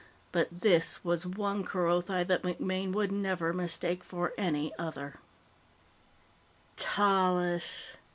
[0.31, 5.19] But this was one Kerothi that MacMaine would never mistake for any other.
[6.75, 7.97] "Tallis!"